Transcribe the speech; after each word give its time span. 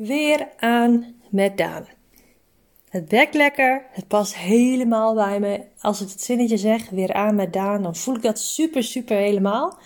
Weer 0.00 0.48
aan 0.58 1.14
met 1.30 1.56
Daan. 1.56 1.86
Het 2.88 3.10
werkt 3.10 3.34
lekker, 3.34 3.86
het 3.90 4.08
past 4.08 4.36
helemaal 4.36 5.14
bij 5.14 5.40
me. 5.40 5.62
Als 5.80 6.00
ik 6.00 6.08
het 6.08 6.22
zinnetje 6.22 6.56
zeg, 6.56 6.90
weer 6.90 7.12
aan 7.12 7.34
met 7.34 7.52
Daan, 7.52 7.82
dan 7.82 7.96
voel 7.96 8.14
ik 8.14 8.22
dat 8.22 8.38
super, 8.38 8.82
super 8.82 9.16
helemaal. 9.16 9.78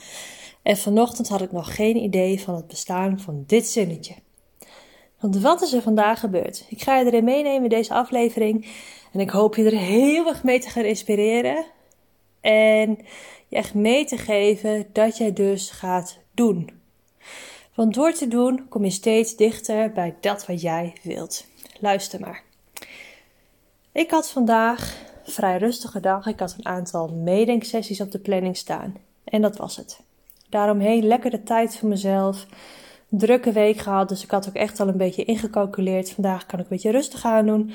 En 0.62 0.76
vanochtend 0.76 1.28
had 1.28 1.42
ik 1.42 1.52
nog 1.52 1.74
geen 1.74 1.96
idee 1.96 2.40
van 2.40 2.54
het 2.54 2.66
bestaan 2.66 3.20
van 3.20 3.44
dit 3.46 3.66
zinnetje. 3.66 4.14
Want 5.20 5.40
wat 5.40 5.62
is 5.62 5.72
er 5.72 5.82
vandaag 5.82 6.20
gebeurd? 6.20 6.66
Ik 6.68 6.82
ga 6.82 6.98
je 6.98 7.04
erin 7.04 7.24
meenemen 7.24 7.62
in 7.62 7.68
deze 7.68 7.94
aflevering. 7.94 8.66
En 9.12 9.20
ik 9.20 9.30
hoop 9.30 9.56
je 9.56 9.64
er 9.64 9.78
heel 9.78 10.28
erg 10.28 10.44
mee 10.44 10.58
te 10.58 10.70
gaan 10.70 10.84
inspireren. 10.84 11.64
En 12.40 12.98
je 13.48 13.56
echt 13.56 13.74
mee 13.74 14.04
te 14.04 14.16
geven 14.16 14.86
dat 14.92 15.16
jij 15.16 15.32
dus 15.32 15.70
gaat 15.70 16.18
doen. 16.34 16.82
Want 17.74 17.94
door 17.94 18.12
te 18.12 18.28
doen 18.28 18.68
kom 18.68 18.84
je 18.84 18.90
steeds 18.90 19.36
dichter 19.36 19.92
bij 19.92 20.14
dat 20.20 20.46
wat 20.46 20.60
jij 20.60 20.96
wilt. 21.02 21.46
Luister 21.80 22.20
maar. 22.20 22.42
Ik 23.92 24.10
had 24.10 24.30
vandaag 24.30 24.96
vrij 25.24 25.58
rustige 25.58 26.00
dag. 26.00 26.26
Ik 26.26 26.38
had 26.38 26.54
een 26.58 26.66
aantal 26.66 27.08
meedenksessies 27.08 28.00
op 28.00 28.10
de 28.10 28.18
planning 28.18 28.56
staan. 28.56 28.96
En 29.24 29.42
dat 29.42 29.56
was 29.56 29.76
het. 29.76 30.00
Daaromheen 30.48 31.06
lekker 31.06 31.30
de 31.30 31.42
tijd 31.42 31.76
voor 31.76 31.88
mezelf. 31.88 32.46
Drukke 33.08 33.52
week 33.52 33.76
gehad, 33.76 34.08
dus 34.08 34.22
ik 34.22 34.30
had 34.30 34.48
ook 34.48 34.54
echt 34.54 34.80
al 34.80 34.88
een 34.88 34.96
beetje 34.96 35.24
ingecalculeerd. 35.24 36.10
Vandaag 36.10 36.46
kan 36.46 36.58
ik 36.58 36.64
een 36.64 36.76
beetje 36.76 36.90
rustig 36.90 37.24
aan 37.24 37.46
doen 37.46 37.72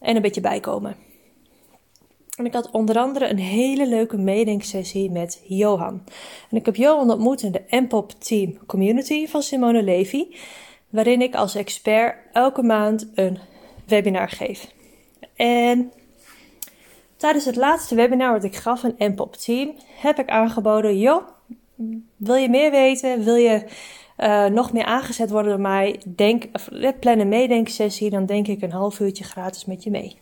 en 0.00 0.16
een 0.16 0.22
beetje 0.22 0.40
bijkomen. 0.40 1.05
En 2.36 2.44
ik 2.44 2.52
had 2.52 2.70
onder 2.70 2.98
andere 2.98 3.28
een 3.28 3.38
hele 3.38 3.86
leuke 3.86 4.16
meedenksessie 4.16 5.10
met 5.10 5.42
Johan. 5.44 6.02
En 6.50 6.56
ik 6.56 6.66
heb 6.66 6.76
Johan 6.76 7.10
ontmoet 7.10 7.42
in 7.42 7.52
de 7.52 7.62
MPOP 7.70 8.12
Team 8.12 8.66
Community 8.66 9.26
van 9.26 9.42
Simone 9.42 9.82
Levy, 9.82 10.26
waarin 10.88 11.22
ik 11.22 11.34
als 11.34 11.54
expert 11.54 12.16
elke 12.32 12.62
maand 12.62 13.08
een 13.14 13.38
webinar 13.86 14.28
geef. 14.28 14.72
En 15.36 15.92
tijdens 17.16 17.44
het 17.44 17.56
laatste 17.56 17.94
webinar 17.94 18.32
wat 18.32 18.44
ik 18.44 18.56
gaf 18.56 18.84
in 18.84 19.10
MPOP 19.12 19.36
Team 19.36 19.74
heb 20.00 20.18
ik 20.18 20.28
aangeboden: 20.28 20.98
joh, 20.98 21.28
wil 22.16 22.34
je 22.34 22.48
meer 22.48 22.70
weten? 22.70 23.24
Wil 23.24 23.36
je 23.36 23.64
uh, 24.18 24.46
nog 24.46 24.72
meer 24.72 24.84
aangezet 24.84 25.30
worden 25.30 25.50
door 25.50 25.60
mij? 25.60 26.00
Denk, 26.06 26.44
plan 27.00 27.18
een 27.18 27.28
meedenksessie, 27.28 28.10
dan 28.10 28.26
denk 28.26 28.46
ik 28.46 28.62
een 28.62 28.72
half 28.72 29.00
uurtje 29.00 29.24
gratis 29.24 29.64
met 29.64 29.82
je 29.82 29.90
mee 29.90 30.16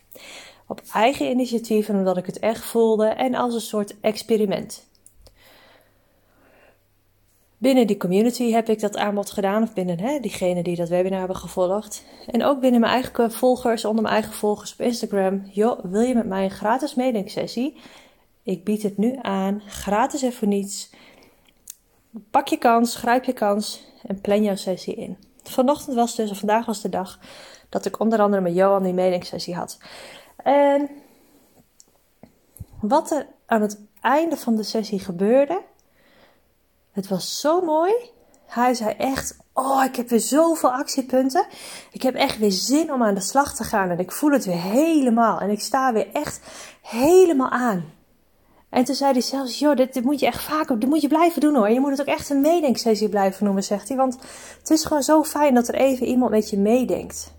op 0.67 0.83
eigen 0.93 1.31
initiatief 1.31 1.89
en 1.89 1.97
omdat 1.97 2.17
ik 2.17 2.27
het 2.27 2.39
echt 2.39 2.65
voelde 2.65 3.07
en 3.07 3.35
als 3.35 3.55
een 3.55 3.61
soort 3.61 4.01
experiment. 4.01 4.87
Binnen 7.59 7.87
die 7.87 7.97
community 7.97 8.51
heb 8.51 8.69
ik 8.69 8.81
dat 8.81 8.97
aanbod 8.97 9.31
gedaan, 9.31 9.63
of 9.63 9.73
binnen 9.73 10.01
hè, 10.01 10.21
diegenen 10.21 10.65
die 10.65 10.77
dat 10.77 10.89
webinar 10.89 11.19
hebben 11.19 11.37
gevolgd. 11.37 12.05
En 12.27 12.45
ook 12.45 12.61
binnen 12.61 12.81
mijn 12.81 12.93
eigen 12.93 13.33
volgers, 13.33 13.85
onder 13.85 14.03
mijn 14.03 14.15
eigen 14.15 14.33
volgers 14.33 14.73
op 14.73 14.81
Instagram. 14.81 15.43
Joh, 15.53 15.79
wil 15.83 16.01
je 16.01 16.15
met 16.15 16.27
mij 16.27 16.45
een 16.45 16.51
gratis 16.51 16.95
meedenksessie? 16.95 17.77
Ik 18.43 18.65
bied 18.65 18.83
het 18.83 18.99
nu 18.99 19.19
aan, 19.23 19.63
gratis 19.67 20.23
en 20.23 20.33
voor 20.33 20.49
niets. 20.49 20.91
Pak 22.31 22.49
je 22.49 22.57
kans, 22.57 22.97
grijp 22.97 23.25
je 23.25 23.33
kans 23.33 23.85
en 24.07 24.21
plan 24.21 24.43
jouw 24.43 24.57
sessie 24.57 24.95
in. 24.95 25.17
Vanochtend 25.43 25.97
was 25.97 26.15
dus, 26.15 26.31
of 26.31 26.39
vandaag 26.39 26.67
was 26.67 26.81
de 26.81 26.89
dag, 26.89 27.19
dat 27.69 27.85
ik 27.85 28.01
onder 28.01 28.21
andere 28.21 28.43
met 28.43 28.55
Johan 28.55 28.83
die 28.83 28.93
meedenksessie 28.93 29.55
had. 29.55 29.79
En 30.37 30.91
wat 32.81 33.11
er 33.11 33.27
aan 33.47 33.63
het 33.63 33.81
einde 34.01 34.37
van 34.37 34.57
de 34.57 34.63
sessie 34.63 34.99
gebeurde, 34.99 35.63
het 36.93 37.09
was 37.09 37.41
zo 37.41 37.61
mooi. 37.61 37.93
Hij 38.47 38.75
zei 38.75 38.95
echt: 38.99 39.37
Oh, 39.53 39.85
ik 39.85 39.97
heb 39.97 40.09
weer 40.09 40.21
zoveel 40.21 40.73
actiepunten. 40.73 41.47
Ik 41.91 42.03
heb 42.03 42.15
echt 42.15 42.39
weer 42.39 42.53
zin 42.53 42.93
om 42.93 43.03
aan 43.03 43.15
de 43.15 43.21
slag 43.21 43.55
te 43.55 43.65
gaan. 43.65 43.91
En 43.91 43.99
ik 43.99 44.13
voel 44.13 44.31
het 44.31 44.45
weer 44.45 44.61
helemaal. 44.61 45.41
En 45.41 45.51
ik 45.51 45.61
sta 45.61 45.93
weer 45.93 46.09
echt 46.13 46.41
helemaal 46.83 47.51
aan. 47.51 47.93
En 48.69 48.85
toen 48.85 48.95
zei 48.95 49.13
hij 49.13 49.21
zelfs: 49.21 49.59
Joh, 49.59 49.77
dit, 49.77 50.05
moet 50.05 50.21
je 50.21 50.27
echt 50.27 50.43
vaker, 50.43 50.79
dit 50.79 50.89
moet 50.89 51.01
je 51.01 51.09
blijven 51.09 51.41
doen 51.41 51.55
hoor. 51.55 51.71
Je 51.71 51.81
moet 51.81 51.91
het 51.91 52.01
ook 52.01 52.15
echt 52.15 52.31
een 52.31 52.41
meedenksessie 52.41 53.09
blijven 53.09 53.45
noemen, 53.45 53.65
zegt 53.65 53.89
hij. 53.89 53.97
Want 53.97 54.19
het 54.59 54.71
is 54.71 54.85
gewoon 54.85 55.03
zo 55.03 55.25
fijn 55.25 55.55
dat 55.55 55.69
er 55.69 55.75
even 55.75 56.07
iemand 56.07 56.31
met 56.31 56.51
je 56.51 56.59
meedenkt. 56.59 57.35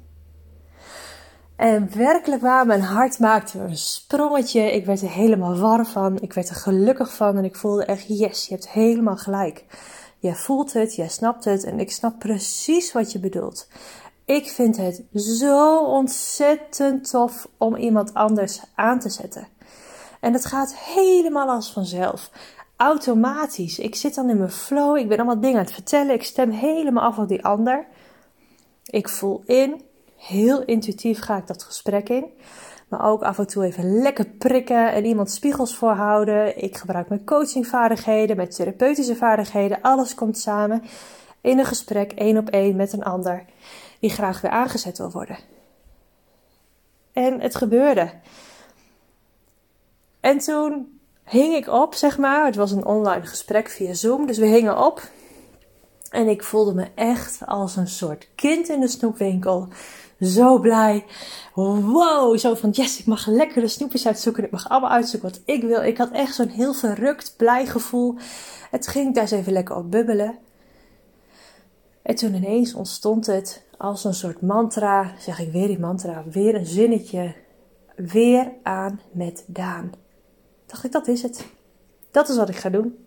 En 1.55 1.97
werkelijk 1.97 2.41
waar, 2.41 2.65
mijn 2.65 2.81
hart 2.81 3.19
maakte 3.19 3.59
een 3.59 3.77
sprongetje. 3.77 4.71
Ik 4.71 4.85
werd 4.85 5.01
er 5.01 5.09
helemaal 5.09 5.57
warm 5.57 5.85
van. 5.85 6.21
Ik 6.21 6.33
werd 6.33 6.49
er 6.49 6.55
gelukkig 6.55 7.13
van. 7.13 7.37
En 7.37 7.43
ik 7.43 7.55
voelde 7.55 7.85
echt, 7.85 8.07
yes, 8.07 8.47
je 8.47 8.53
hebt 8.53 8.69
helemaal 8.69 9.17
gelijk. 9.17 9.65
Jij 10.19 10.35
voelt 10.35 10.73
het, 10.73 10.95
jij 10.95 11.07
snapt 11.07 11.45
het. 11.45 11.63
En 11.63 11.79
ik 11.79 11.91
snap 11.91 12.19
precies 12.19 12.91
wat 12.91 13.11
je 13.11 13.19
bedoelt. 13.19 13.67
Ik 14.25 14.47
vind 14.47 14.77
het 14.77 15.03
zo 15.13 15.77
ontzettend 15.77 17.09
tof 17.09 17.47
om 17.57 17.75
iemand 17.75 18.13
anders 18.13 18.61
aan 18.75 18.99
te 18.99 19.09
zetten. 19.09 19.47
En 20.19 20.33
het 20.33 20.45
gaat 20.45 20.75
helemaal 20.75 21.49
als 21.49 21.71
vanzelf. 21.71 22.31
Automatisch. 22.75 23.79
Ik 23.79 23.95
zit 23.95 24.15
dan 24.15 24.29
in 24.29 24.37
mijn 24.37 24.51
flow. 24.51 24.97
Ik 24.97 25.07
ben 25.07 25.17
allemaal 25.17 25.39
dingen 25.39 25.57
aan 25.57 25.65
het 25.65 25.73
vertellen. 25.73 26.13
Ik 26.13 26.23
stem 26.23 26.49
helemaal 26.49 27.03
af 27.03 27.17
op 27.17 27.27
die 27.27 27.45
ander. 27.45 27.85
Ik 28.85 29.09
voel 29.09 29.43
in 29.45 29.81
Heel 30.15 30.63
intuïtief 30.63 31.19
ga 31.19 31.37
ik 31.37 31.47
dat 31.47 31.63
gesprek 31.63 32.09
in. 32.09 32.25
Maar 32.87 33.05
ook 33.05 33.23
af 33.23 33.37
en 33.37 33.47
toe 33.47 33.63
even 33.63 34.01
lekker 34.01 34.25
prikken 34.25 34.91
en 34.93 35.05
iemand 35.05 35.31
spiegels 35.31 35.75
voorhouden. 35.75 36.63
Ik 36.63 36.77
gebruik 36.77 37.09
mijn 37.09 37.25
coachingvaardigheden, 37.25 38.35
mijn 38.35 38.49
therapeutische 38.49 39.15
vaardigheden. 39.15 39.81
Alles 39.81 40.15
komt 40.15 40.37
samen 40.37 40.83
in 41.41 41.59
een 41.59 41.65
gesprek 41.65 42.11
één 42.11 42.37
op 42.37 42.49
één 42.49 42.75
met 42.75 42.93
een 42.93 43.03
ander 43.03 43.45
die 43.99 44.09
graag 44.09 44.41
weer 44.41 44.51
aangezet 44.51 44.97
wil 44.97 45.11
worden. 45.11 45.37
En 47.13 47.41
het 47.41 47.55
gebeurde. 47.55 48.11
En 50.19 50.37
toen 50.37 50.99
hing 51.23 51.55
ik 51.55 51.67
op, 51.67 51.93
zeg 51.93 52.17
maar. 52.17 52.45
Het 52.45 52.55
was 52.55 52.71
een 52.71 52.85
online 52.85 53.25
gesprek 53.25 53.69
via 53.69 53.93
Zoom, 53.93 54.27
dus 54.27 54.37
we 54.37 54.45
hingen 54.45 54.85
op. 54.85 55.01
En 56.15 56.27
ik 56.27 56.43
voelde 56.43 56.73
me 56.73 56.87
echt 56.95 57.45
als 57.45 57.75
een 57.75 57.87
soort 57.87 58.27
kind 58.35 58.69
in 58.69 58.79
de 58.79 58.87
snoepwinkel 58.87 59.67
zo 60.19 60.59
blij. 60.59 61.05
Wow, 61.53 62.37
zo 62.37 62.53
van 62.53 62.69
yes, 62.69 62.99
ik 62.99 63.05
mag 63.05 63.27
lekker 63.27 63.61
de 63.61 63.67
snoepjes 63.67 64.07
uitzoeken. 64.07 64.43
Ik 64.43 64.51
mag 64.51 64.69
allemaal 64.69 64.89
uitzoeken 64.89 65.29
wat 65.29 65.41
ik 65.45 65.63
wil. 65.63 65.83
Ik 65.83 65.97
had 65.97 66.11
echt 66.11 66.35
zo'n 66.35 66.47
heel 66.47 66.73
verrukt, 66.73 67.33
blij 67.37 67.65
gevoel. 67.65 68.15
Het 68.71 68.87
ging 68.87 69.13
daar 69.13 69.23
eens 69.23 69.31
even 69.31 69.53
lekker 69.53 69.75
op 69.75 69.91
bubbelen. 69.91 70.37
En 72.01 72.15
toen 72.15 72.33
ineens 72.33 72.73
ontstond 72.73 73.25
het 73.25 73.63
als 73.77 74.03
een 74.03 74.13
soort 74.13 74.41
mantra. 74.41 75.11
Zeg 75.19 75.39
ik 75.39 75.51
weer 75.51 75.67
die 75.67 75.79
mantra, 75.79 76.23
weer 76.31 76.55
een 76.55 76.65
zinnetje. 76.65 77.35
Weer 77.95 78.51
aan 78.63 79.01
met 79.11 79.43
Daan. 79.47 79.91
Dacht 80.65 80.83
ik, 80.83 80.91
dat 80.91 81.07
is 81.07 81.21
het. 81.21 81.45
Dat 82.11 82.29
is 82.29 82.37
wat 82.37 82.49
ik 82.49 82.55
ga 82.55 82.69
doen. 82.69 83.04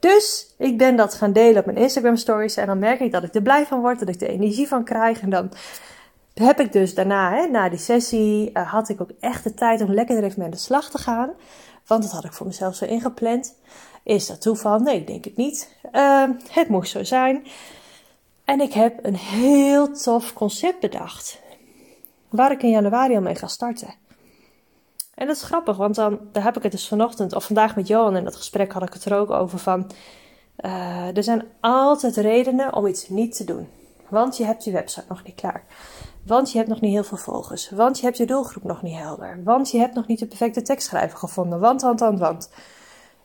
Dus 0.00 0.54
ik 0.58 0.78
ben 0.78 0.96
dat 0.96 1.14
gaan 1.14 1.32
delen 1.32 1.58
op 1.58 1.66
mijn 1.66 1.78
Instagram 1.78 2.16
stories. 2.16 2.56
En 2.56 2.66
dan 2.66 2.78
merk 2.78 3.00
ik 3.00 3.12
dat 3.12 3.22
ik 3.22 3.34
er 3.34 3.42
blij 3.42 3.66
van 3.66 3.80
word, 3.80 3.98
dat 3.98 4.08
ik 4.08 4.20
er 4.20 4.28
energie 4.28 4.68
van 4.68 4.84
krijg. 4.84 5.20
En 5.20 5.30
dan 5.30 5.52
heb 6.34 6.60
ik 6.60 6.72
dus 6.72 6.94
daarna, 6.94 7.32
hè, 7.32 7.46
na 7.46 7.68
die 7.68 7.78
sessie, 7.78 8.50
uh, 8.52 8.72
had 8.72 8.88
ik 8.88 9.00
ook 9.00 9.10
echt 9.20 9.44
de 9.44 9.54
tijd 9.54 9.80
om 9.80 9.92
lekker 9.92 10.16
er 10.16 10.24
even 10.24 10.38
mee 10.38 10.46
aan 10.46 10.52
de 10.52 10.60
slag 10.60 10.90
te 10.90 10.98
gaan. 10.98 11.30
Want 11.86 12.02
dat 12.02 12.12
had 12.12 12.24
ik 12.24 12.32
voor 12.32 12.46
mezelf 12.46 12.74
zo 12.74 12.84
ingepland. 12.84 13.54
Is 14.02 14.26
dat 14.26 14.40
toeval? 14.40 14.78
Nee, 14.78 14.96
ik 14.96 15.06
denk 15.06 15.24
het 15.24 15.36
niet. 15.36 15.76
Uh, 15.92 16.28
het 16.50 16.68
moest 16.68 16.90
zo 16.90 17.04
zijn. 17.04 17.46
En 18.44 18.60
ik 18.60 18.72
heb 18.72 19.04
een 19.04 19.16
heel 19.16 19.92
tof 19.92 20.32
concept 20.32 20.80
bedacht. 20.80 21.40
Waar 22.28 22.50
ik 22.50 22.62
in 22.62 22.70
januari 22.70 23.14
al 23.14 23.20
mee 23.20 23.34
ga 23.34 23.46
starten. 23.46 23.94
En 25.20 25.26
dat 25.26 25.36
is 25.36 25.42
grappig, 25.42 25.76
want 25.76 25.94
dan 25.94 26.18
daar 26.32 26.44
heb 26.44 26.56
ik 26.56 26.62
het 26.62 26.72
dus 26.72 26.88
vanochtend 26.88 27.34
of 27.34 27.44
vandaag 27.44 27.76
met 27.76 27.86
Johan 27.86 28.16
in 28.16 28.24
dat 28.24 28.36
gesprek 28.36 28.72
had 28.72 28.82
ik 28.82 28.92
het 28.92 29.04
er 29.04 29.18
ook 29.18 29.30
over 29.30 29.58
van. 29.58 29.90
Uh, 30.60 31.16
er 31.16 31.22
zijn 31.22 31.44
altijd 31.60 32.16
redenen 32.16 32.74
om 32.74 32.86
iets 32.86 33.08
niet 33.08 33.36
te 33.36 33.44
doen. 33.44 33.68
Want 34.08 34.36
je 34.36 34.44
hebt 34.44 34.64
je 34.64 34.70
website 34.72 35.06
nog 35.08 35.24
niet 35.24 35.34
klaar. 35.34 35.64
Want 36.26 36.52
je 36.52 36.58
hebt 36.58 36.70
nog 36.70 36.80
niet 36.80 36.92
heel 36.92 37.04
veel 37.04 37.16
volgers. 37.16 37.70
Want 37.70 37.98
je 37.98 38.04
hebt 38.04 38.16
je 38.16 38.26
doelgroep 38.26 38.62
nog 38.62 38.82
niet 38.82 38.96
helder. 38.96 39.40
Want 39.44 39.70
je 39.70 39.78
hebt 39.78 39.94
nog 39.94 40.06
niet 40.06 40.18
de 40.18 40.26
perfecte 40.26 40.62
tekstschrijver 40.62 41.18
gevonden. 41.18 41.60
Want, 41.60 41.82
want, 41.82 42.00
want, 42.00 42.18
want. 42.18 42.50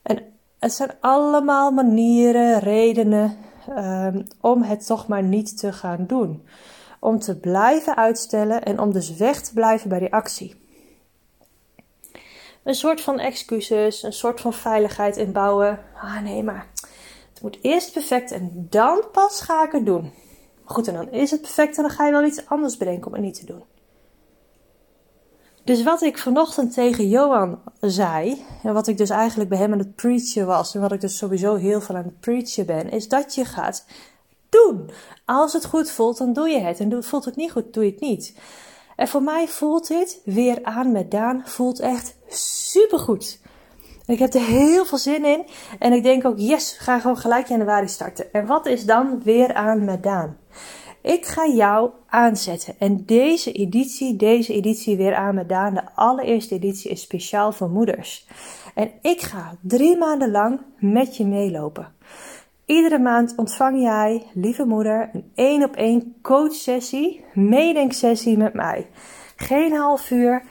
En 0.01 0.24
het 0.59 0.74
zijn 0.74 0.91
allemaal 1.00 1.71
manieren, 1.71 2.59
redenen 2.59 3.38
um, 3.69 4.24
om 4.41 4.63
het 4.63 4.86
toch 4.86 5.07
maar 5.07 5.24
niet 5.24 5.57
te 5.57 5.74
gaan 5.74 6.06
doen. 6.07 6.48
Om 7.00 7.19
te 7.19 7.39
blijven 7.39 7.98
uitstellen 7.98 8.63
en 8.63 8.80
om 8.80 8.91
dus 8.91 9.15
weg 9.15 9.41
te 9.41 9.53
blijven 9.53 9.89
bij 9.89 10.00
die 10.00 10.13
actie. 10.13 10.63
Een 12.65 12.75
soort 12.75 13.01
van 13.01 13.19
excuses, 13.19 14.03
een 14.03 14.13
soort 14.13 14.41
van 14.41 14.53
veiligheid 14.53 15.17
inbouwen. 15.17 15.79
Ah 16.01 16.21
nee, 16.21 16.44
maar 16.44 16.67
het 17.33 17.41
moet 17.41 17.57
eerst 17.62 17.94
perfect 17.94 18.31
en 18.31 18.67
dan 18.69 19.03
pas 19.12 19.41
ga 19.41 19.65
ik 19.65 19.71
het 19.71 19.85
doen. 19.85 20.13
Goed, 20.63 20.88
en 20.88 20.94
dan 20.94 21.12
is 21.12 21.31
het 21.31 21.41
perfect 21.41 21.77
en 21.77 21.83
dan 21.83 21.91
ga 21.91 22.06
je 22.06 22.12
wel 22.12 22.23
iets 22.23 22.45
anders 22.45 22.77
bedenken 22.77 23.07
om 23.07 23.13
het 23.13 23.21
niet 23.21 23.39
te 23.39 23.45
doen. 23.45 23.63
Dus 25.63 25.83
wat 25.83 26.01
ik 26.01 26.17
vanochtend 26.17 26.73
tegen 26.73 27.09
Johan 27.09 27.62
zei, 27.79 28.45
en 28.63 28.73
wat 28.73 28.88
ik 28.88 28.97
dus 28.97 29.09
eigenlijk 29.09 29.50
bij 29.50 29.59
hem 29.59 29.71
aan 29.71 29.79
het 29.79 29.95
preachen 29.95 30.45
was, 30.45 30.75
en 30.75 30.81
wat 30.81 30.91
ik 30.91 31.01
dus 31.01 31.17
sowieso 31.17 31.56
heel 31.56 31.81
veel 31.81 31.95
aan 31.95 32.03
het 32.03 32.19
preachen 32.19 32.65
ben, 32.65 32.89
is 32.89 33.07
dat 33.07 33.35
je 33.35 33.45
gaat 33.45 33.85
doen. 34.50 34.89
Als 35.25 35.53
het 35.53 35.65
goed 35.65 35.91
voelt, 35.91 36.17
dan 36.17 36.33
doe 36.33 36.50
je 36.50 36.59
het. 36.59 36.79
En 36.79 37.03
voelt 37.03 37.25
het 37.25 37.35
niet 37.35 37.51
goed, 37.51 37.73
doe 37.73 37.85
je 37.85 37.91
het 37.91 38.00
niet. 38.00 38.35
En 38.95 39.07
voor 39.07 39.24
mij 39.24 39.47
voelt 39.47 39.88
dit 39.88 40.21
weer 40.24 40.59
aan 40.63 40.92
met 40.92 41.12
Daan, 41.12 41.42
voelt 41.45 41.80
echt 41.80 42.15
supergoed. 42.27 43.39
Ik 44.06 44.19
heb 44.19 44.33
er 44.33 44.45
heel 44.45 44.86
veel 44.86 44.97
zin 44.97 45.25
in. 45.25 45.45
En 45.80 45.94
ik 45.94 46.03
denk 46.03 46.25
ook, 46.25 46.38
yes, 46.38 46.77
gaan 46.80 47.01
gewoon 47.01 47.18
gelijk 47.18 47.47
januari 47.47 47.88
starten. 47.88 48.33
En 48.33 48.45
wat 48.45 48.65
is 48.65 48.86
dan 48.86 49.21
weer 49.24 49.53
aan 49.53 49.86
met 49.86 50.03
Daan? 50.03 50.38
Ik 51.01 51.25
ga 51.25 51.47
jou 51.47 51.89
aanzetten. 52.07 52.75
En 52.80 53.06
deze 53.06 53.51
editie, 53.51 54.15
deze 54.15 54.53
editie 54.53 54.98
weer 54.98 55.15
aan 55.15 55.36
met 55.36 55.50
Daan, 55.50 55.74
de 55.74 55.94
allereerste 55.95 56.56
editie, 56.56 56.91
is 56.91 57.01
speciaal 57.01 57.51
voor 57.51 57.69
moeders. 57.69 58.27
En 58.75 58.91
ik 59.01 59.21
ga 59.21 59.57
drie 59.62 59.98
maanden 59.98 60.31
lang 60.31 60.62
met 60.80 61.18
je 61.18 61.25
meelopen. 61.25 61.94
Iedere 62.65 63.00
maand 63.00 63.33
ontvang 63.35 63.81
jij, 63.81 64.25
lieve 64.33 64.65
moeder, 64.65 65.09
een 65.13 65.31
één 65.35 65.63
op 65.63 65.75
één 65.75 66.15
coachsessie, 66.21 67.25
meedenksessie 67.33 68.38
met 68.38 68.53
mij. 68.53 68.88
Geen 69.35 69.73
half 69.73 70.12
uur, 70.12 70.44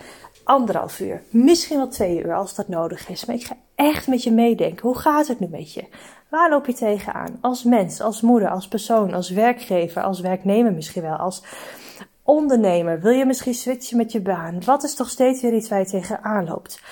anderhalf 0.45 1.01
uur, 1.01 1.23
misschien 1.31 1.77
wel 1.77 1.89
twee 1.89 2.25
uur 2.25 2.35
als 2.35 2.55
dat 2.55 2.69
nodig 2.69 3.09
is. 3.09 3.25
Maar 3.25 3.37
ik 3.37 3.45
ga 3.45 3.57
echt 3.75 4.07
met 4.07 4.23
je 4.23 4.33
meedenken. 4.33 4.87
Hoe 4.87 4.99
gaat 4.99 5.27
het 5.27 5.41
nu 5.41 5.47
met 5.47 5.73
je? 5.73 5.85
Waar 6.31 6.51
loop 6.51 6.67
je 6.67 6.75
tegenaan? 6.75 7.39
Als 7.41 7.65
mens, 7.65 8.01
als 8.01 8.21
moeder, 8.21 8.51
als 8.51 8.69
persoon, 8.69 9.15
als 9.15 9.31
werkgever, 9.31 10.03
als 10.03 10.21
werknemer 10.21 10.73
misschien 10.73 11.03
wel, 11.03 11.17
als 11.17 11.43
ondernemer. 12.23 13.01
Wil 13.01 13.13
je 13.13 13.27
misschien 13.27 13.55
switchen 13.55 13.97
met 13.97 14.13
je 14.13 14.21
baan? 14.21 14.65
Wat 14.65 14.85
is 14.85 14.95
toch 14.95 15.09
steeds 15.09 15.43
weer 15.43 15.55
iets 15.55 15.69
waar 15.69 15.79
je 15.79 15.87
tegenaan 15.87 16.45
loopt? 16.45 16.83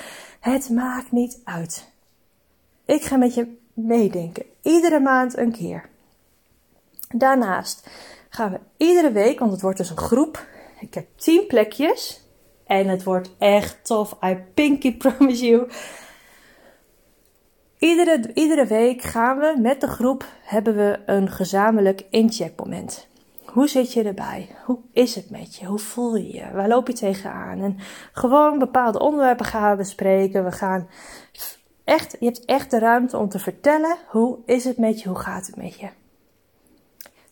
Het 0.40 0.70
maakt 0.70 1.12
niet 1.12 1.40
uit. 1.44 1.91
Ik 2.92 3.02
ga 3.02 3.16
met 3.16 3.34
je 3.34 3.56
meedenken. 3.74 4.44
Iedere 4.62 5.00
maand 5.00 5.36
een 5.36 5.52
keer. 5.52 5.88
Daarnaast 7.08 7.90
gaan 8.28 8.50
we 8.50 8.60
iedere 8.76 9.12
week, 9.12 9.38
want 9.38 9.52
het 9.52 9.60
wordt 9.60 9.78
dus 9.78 9.90
een 9.90 9.96
groep. 9.96 10.46
Ik 10.80 10.94
heb 10.94 11.06
10 11.16 11.46
plekjes. 11.46 12.20
En 12.66 12.88
het 12.88 13.02
wordt 13.02 13.34
echt 13.38 13.84
tof. 13.84 14.16
I 14.24 14.36
pinky 14.54 14.96
promise 15.02 15.46
you. 15.46 15.70
Iedere, 17.78 18.30
iedere 18.34 18.66
week 18.66 19.02
gaan 19.02 19.38
we 19.38 19.56
met 19.60 19.80
de 19.80 19.88
groep, 19.88 20.24
hebben 20.42 20.76
we 20.76 21.00
een 21.06 21.30
gezamenlijk 21.30 22.04
incheckmoment. 22.10 23.08
Hoe 23.44 23.68
zit 23.68 23.92
je 23.92 24.02
erbij? 24.02 24.56
Hoe 24.64 24.78
is 24.92 25.14
het 25.14 25.30
met 25.30 25.56
je? 25.56 25.66
Hoe 25.66 25.78
voel 25.78 26.16
je 26.16 26.34
je? 26.34 26.50
Waar 26.52 26.68
loop 26.68 26.86
je 26.86 26.92
tegenaan? 26.92 27.60
En 27.60 27.78
gewoon 28.12 28.58
bepaalde 28.58 28.98
onderwerpen 28.98 29.46
gaan 29.46 29.70
we 29.70 29.76
bespreken. 29.76 30.44
We 30.44 30.52
gaan 30.52 30.88
echt, 31.84 32.16
je 32.20 32.26
hebt 32.26 32.44
echt 32.44 32.70
de 32.70 32.78
ruimte 32.78 33.18
om 33.18 33.28
te 33.28 33.38
vertellen 33.38 33.96
hoe 34.06 34.38
is 34.46 34.64
het 34.64 34.78
met 34.78 35.02
je? 35.02 35.08
Hoe 35.08 35.18
gaat 35.18 35.46
het 35.46 35.56
met 35.56 35.80
je? 35.80 35.88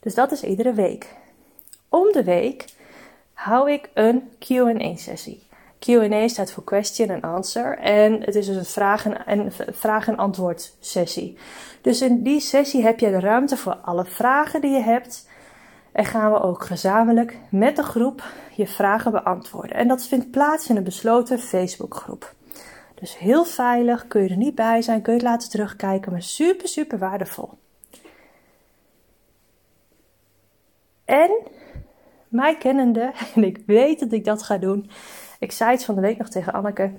Dus 0.00 0.14
dat 0.14 0.32
is 0.32 0.43
iedere 0.43 0.73
week. 0.73 1.17
Om 1.88 2.12
de 2.12 2.25
week 2.25 2.64
hou 3.32 3.70
ik 3.70 3.91
een 3.94 4.31
Q&A 4.38 4.97
sessie. 4.97 5.49
Q&A 5.79 6.29
staat 6.29 6.52
voor 6.52 6.64
question 6.64 7.11
and 7.11 7.23
answer 7.23 7.79
en 7.79 8.20
het 8.20 8.35
is 8.35 8.47
dus 8.47 8.56
een 8.56 8.64
vragen- 8.64 9.26
en, 9.26 9.52
vraag 9.73 10.08
en 10.08 10.17
antwoord 10.17 10.76
sessie. 10.81 11.38
Dus 11.81 12.00
in 12.00 12.23
die 12.23 12.41
sessie 12.41 12.82
heb 12.82 13.00
je 13.00 13.11
de 13.11 13.20
ruimte 13.20 13.56
voor 13.56 13.75
alle 13.75 14.05
vragen 14.05 14.61
die 14.61 14.70
je 14.70 14.82
hebt 14.82 15.29
en 15.93 16.05
gaan 16.05 16.32
we 16.32 16.41
ook 16.41 16.64
gezamenlijk 16.64 17.38
met 17.50 17.76
de 17.76 17.82
groep 17.82 18.25
je 18.55 18.67
vragen 18.67 19.12
beantwoorden. 19.12 19.76
En 19.76 19.88
dat 19.88 20.06
vindt 20.06 20.31
plaats 20.31 20.69
in 20.69 20.76
een 20.76 20.85
besloten 20.85 21.38
Facebookgroep. 21.38 22.35
Dus 23.00 23.19
heel 23.19 23.44
veilig, 23.44 24.06
kun 24.06 24.23
je 24.23 24.29
er 24.29 24.37
niet 24.37 24.55
bij 24.55 24.82
zijn, 24.82 25.02
kun 25.02 25.12
je 25.12 25.19
het 25.19 25.29
laten 25.29 25.50
terugkijken, 25.50 26.12
maar 26.12 26.23
super, 26.23 26.69
super 26.69 26.99
waardevol. 26.99 27.50
En 31.05 31.31
mij 32.29 32.56
kennende, 32.56 33.12
en 33.35 33.44
ik 33.44 33.62
weet 33.67 34.00
dat 34.00 34.12
ik 34.12 34.25
dat 34.25 34.43
ga 34.43 34.58
doen. 34.58 34.91
Ik 35.38 35.52
zei 35.52 35.70
het 35.70 35.85
van 35.85 35.94
de 35.94 36.00
week 36.00 36.19
nog 36.19 36.29
tegen 36.29 36.52
Anneke. 36.52 36.93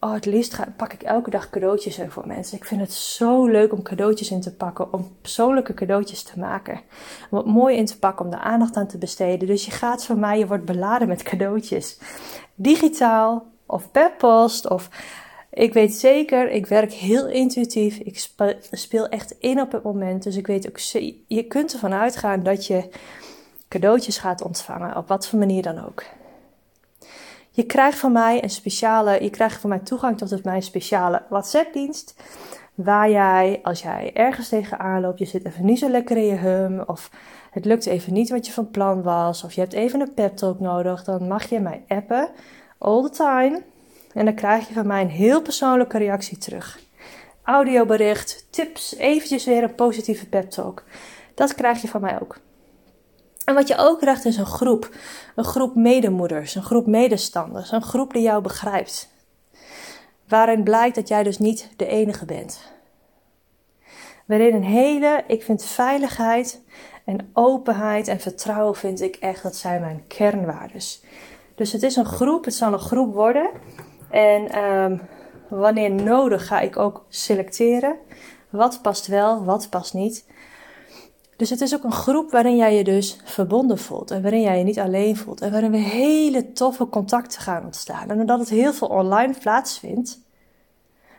Oh, 0.00 0.12
het 0.12 0.26
liefst 0.26 0.76
pak 0.76 0.92
ik 0.92 1.02
elke 1.02 1.30
dag 1.30 1.50
cadeautjes 1.50 1.98
in 1.98 2.10
voor 2.10 2.26
mensen. 2.26 2.56
Ik 2.56 2.64
vind 2.64 2.80
het 2.80 2.92
zo 2.92 3.46
leuk 3.46 3.72
om 3.72 3.82
cadeautjes 3.82 4.30
in 4.30 4.40
te 4.40 4.54
pakken, 4.54 4.92
om 4.92 5.16
persoonlijke 5.20 5.74
cadeautjes 5.74 6.22
te 6.22 6.38
maken. 6.38 6.80
Om 7.30 7.38
het 7.38 7.46
mooi 7.46 7.76
in 7.76 7.86
te 7.86 7.98
pakken, 7.98 8.24
om 8.24 8.30
de 8.30 8.38
aandacht 8.38 8.76
aan 8.76 8.86
te 8.86 8.98
besteden. 8.98 9.48
Dus 9.48 9.64
je 9.64 9.70
gaat 9.70 10.04
van 10.04 10.18
mij, 10.18 10.38
je 10.38 10.46
wordt 10.46 10.64
beladen 10.64 11.08
met 11.08 11.22
cadeautjes. 11.22 11.98
Digitaal, 12.54 13.46
of 13.66 13.90
per 13.90 14.12
post, 14.12 14.68
of 14.68 14.88
ik 15.54 15.72
weet 15.72 15.94
zeker, 15.94 16.50
ik 16.50 16.66
werk 16.66 16.92
heel 16.92 17.28
intuïtief. 17.28 17.98
Ik 17.98 18.28
speel 18.70 19.08
echt 19.08 19.34
in 19.38 19.60
op 19.60 19.72
het 19.72 19.82
moment. 19.82 20.22
Dus 20.22 20.36
ik 20.36 20.46
weet 20.46 20.68
ook, 20.68 20.78
je 21.26 21.42
kunt 21.42 21.72
ervan 21.72 21.92
uitgaan 21.92 22.42
dat 22.42 22.66
je 22.66 22.88
cadeautjes 23.68 24.18
gaat 24.18 24.42
ontvangen, 24.42 24.96
op 24.96 25.08
wat 25.08 25.28
voor 25.28 25.38
manier 25.38 25.62
dan 25.62 25.84
ook. 25.86 26.02
Je 27.50 27.62
krijgt 27.62 27.98
van 27.98 28.12
mij 28.12 28.42
een 28.42 28.50
speciale, 28.50 29.22
je 29.22 29.30
krijgt 29.30 29.60
van 29.60 29.70
mij 29.70 29.78
toegang 29.78 30.18
tot 30.18 30.44
mijn 30.44 30.62
speciale 30.62 31.22
WhatsApp-dienst. 31.28 32.14
Waar 32.74 33.10
jij, 33.10 33.60
als 33.62 33.82
jij 33.82 34.10
ergens 34.14 34.48
tegenaan 34.48 35.00
loopt, 35.00 35.18
je 35.18 35.24
zit 35.24 35.46
even 35.46 35.64
niet 35.64 35.78
zo 35.78 35.88
lekker 35.88 36.16
in 36.16 36.24
je 36.24 36.36
hum, 36.36 36.80
of 36.80 37.10
het 37.50 37.64
lukt 37.64 37.86
even 37.86 38.12
niet 38.12 38.30
wat 38.30 38.46
je 38.46 38.52
van 38.52 38.70
plan 38.70 39.02
was, 39.02 39.44
of 39.44 39.52
je 39.52 39.60
hebt 39.60 39.72
even 39.72 40.00
een 40.00 40.14
pep 40.14 40.36
talk 40.36 40.60
nodig, 40.60 41.04
dan 41.04 41.28
mag 41.28 41.48
je 41.48 41.60
mij 41.60 41.84
appen, 41.88 42.28
all 42.78 43.02
the 43.02 43.10
time. 43.10 43.62
En 44.14 44.24
dan 44.24 44.34
krijg 44.34 44.68
je 44.68 44.74
van 44.74 44.86
mij 44.86 45.02
een 45.02 45.08
heel 45.08 45.42
persoonlijke 45.42 45.98
reactie 45.98 46.38
terug. 46.38 46.80
Audiobericht, 47.42 48.46
tips, 48.50 48.96
eventjes 48.96 49.44
weer 49.44 49.62
een 49.62 49.74
positieve 49.74 50.28
pep 50.28 50.50
talk. 50.50 50.82
Dat 51.34 51.54
krijg 51.54 51.82
je 51.82 51.88
van 51.88 52.00
mij 52.00 52.20
ook. 52.20 52.38
En 53.44 53.54
wat 53.54 53.68
je 53.68 53.76
ook 53.76 54.00
krijgt 54.00 54.24
is 54.24 54.36
een 54.36 54.46
groep. 54.46 54.90
Een 55.34 55.44
groep 55.44 55.74
medemoeders, 55.74 56.54
een 56.54 56.62
groep 56.62 56.86
medestanders, 56.86 57.72
een 57.72 57.82
groep 57.82 58.12
die 58.12 58.22
jou 58.22 58.42
begrijpt. 58.42 59.12
Waarin 60.28 60.62
blijkt 60.62 60.94
dat 60.94 61.08
jij 61.08 61.22
dus 61.22 61.38
niet 61.38 61.70
de 61.76 61.86
enige 61.86 62.24
bent. 62.24 62.72
Waarin 64.26 64.54
een 64.54 64.64
hele, 64.64 65.24
ik 65.26 65.42
vind 65.42 65.64
veiligheid 65.64 66.60
en 67.04 67.30
openheid 67.32 68.08
en 68.08 68.20
vertrouwen 68.20 68.76
vind 68.76 69.00
ik 69.00 69.16
echt, 69.16 69.42
dat 69.42 69.56
zijn 69.56 69.80
mijn 69.80 70.04
kernwaardes. 70.08 71.02
Dus 71.54 71.72
het 71.72 71.82
is 71.82 71.96
een 71.96 72.04
groep, 72.04 72.44
het 72.44 72.54
zal 72.54 72.72
een 72.72 72.78
groep 72.78 73.14
worden. 73.14 73.50
En 74.14 74.64
um, 74.64 75.00
wanneer 75.48 75.90
nodig 75.90 76.46
ga 76.46 76.60
ik 76.60 76.76
ook 76.76 77.04
selecteren. 77.08 77.96
Wat 78.50 78.78
past 78.82 79.06
wel, 79.06 79.44
wat 79.44 79.70
past 79.70 79.94
niet. 79.94 80.26
Dus 81.36 81.50
het 81.50 81.60
is 81.60 81.74
ook 81.74 81.84
een 81.84 81.92
groep 81.92 82.30
waarin 82.30 82.56
jij 82.56 82.76
je 82.76 82.84
dus 82.84 83.20
verbonden 83.24 83.78
voelt 83.78 84.10
en 84.10 84.22
waarin 84.22 84.40
jij 84.40 84.58
je 84.58 84.64
niet 84.64 84.78
alleen 84.78 85.16
voelt 85.16 85.40
en 85.40 85.50
waarin 85.50 85.70
we 85.70 85.76
hele 85.76 86.52
toffe 86.52 86.88
contacten 86.88 87.40
gaan 87.40 87.64
ontstaan. 87.64 88.10
En 88.10 88.20
omdat 88.20 88.38
het 88.38 88.48
heel 88.48 88.72
veel 88.72 88.88
online 88.88 89.34
plaatsvindt, 89.40 90.20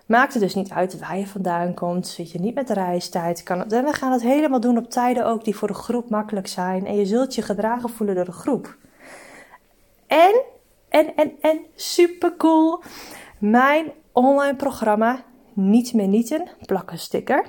maakt 0.06 0.34
het 0.34 0.42
dus 0.42 0.56
niet 0.56 0.72
uit 0.72 1.00
waar 1.00 1.18
je 1.18 1.28
vandaan 1.28 1.74
komt, 1.74 2.08
zit 2.08 2.32
je 2.32 2.40
niet 2.40 2.56
met 2.56 2.68
de 2.68 2.74
reistijd. 2.74 3.44
Kan 3.44 3.60
het, 3.60 3.74
en 3.74 3.84
we 3.84 3.94
gaan 3.94 4.12
het 4.12 4.22
helemaal 4.22 4.60
doen 4.60 4.78
op 4.78 4.90
tijden 4.90 5.26
ook 5.26 5.44
die 5.44 5.56
voor 5.56 5.68
de 5.68 5.74
groep 5.74 6.10
makkelijk 6.10 6.48
zijn 6.48 6.86
en 6.86 6.96
je 6.96 7.06
zult 7.06 7.36
je 7.36 7.42
gedragen 7.42 7.90
voelen 7.90 8.16
door 8.16 8.26
de 8.26 8.32
groep. 8.32 8.78
En, 10.08 10.42
en, 10.96 11.16
en, 11.16 11.32
en, 11.42 11.60
super 11.76 12.38
cool, 12.38 12.84
mijn 13.40 13.92
online 14.12 14.56
programma 14.56 15.24
Niet 15.54 15.94
meer 15.94 16.08
Nieten, 16.08 16.48
plak 16.66 16.92
een 16.92 17.00
sticker. 17.00 17.46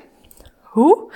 Hoe? 0.63 1.13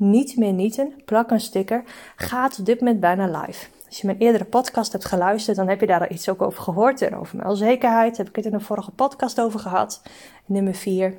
niet 0.00 0.36
meer 0.36 0.52
nieten, 0.52 0.92
plak 1.04 1.30
een 1.30 1.40
sticker, 1.40 1.84
gaat 2.16 2.58
op 2.58 2.64
dit 2.64 2.80
moment 2.80 3.00
bijna 3.00 3.26
live. 3.40 3.66
Als 3.86 4.00
je 4.00 4.06
mijn 4.06 4.18
eerdere 4.18 4.44
podcast 4.44 4.92
hebt 4.92 5.04
geluisterd, 5.04 5.56
dan 5.56 5.68
heb 5.68 5.80
je 5.80 5.86
daar 5.86 6.10
iets 6.10 6.28
ook 6.28 6.42
over 6.42 6.62
gehoord. 6.62 7.02
En 7.02 7.16
over 7.16 7.36
mijn 7.36 7.48
onzekerheid 7.48 8.16
heb 8.16 8.28
ik 8.28 8.36
het 8.36 8.44
in 8.44 8.54
een 8.54 8.60
vorige 8.60 8.90
podcast 8.90 9.40
over 9.40 9.60
gehad. 9.60 10.02
Nummer 10.46 10.74
4. 10.74 11.18